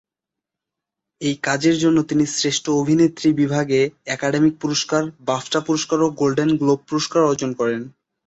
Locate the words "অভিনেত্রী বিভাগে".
2.81-3.81